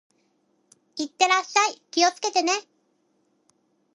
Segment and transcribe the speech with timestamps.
[0.97, 1.81] 行ってらっしゃい。
[1.91, 2.51] 気をつけてね。